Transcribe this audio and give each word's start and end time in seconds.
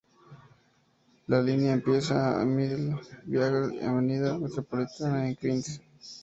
La 1.27 1.43
línea 1.43 1.73
empieza 1.73 2.41
en 2.41 2.55
Middle 2.55 2.99
Village–Avenida 3.25 4.35
Metropolitana 4.39 5.27
en 5.29 5.35
Queens. 5.35 5.79